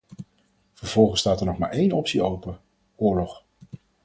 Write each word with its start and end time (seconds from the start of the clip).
Vervolgens 0.73 1.19
staat 1.19 1.39
er 1.39 1.45
nog 1.45 1.57
maar 1.57 1.69
één 1.69 1.91
optie 1.91 2.23
open: 2.23 2.59
oorlog. 2.95 3.43